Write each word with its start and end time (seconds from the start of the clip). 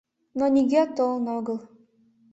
Но 0.37 0.45
нигӧат 0.53 0.89
толын 0.97 1.25
огыл. 1.37 1.57